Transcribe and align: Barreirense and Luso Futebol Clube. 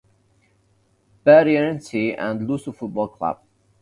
Barreirense 1.27 2.15
and 2.17 2.41
Luso 2.47 2.71
Futebol 2.73 3.07
Clube. 3.11 3.41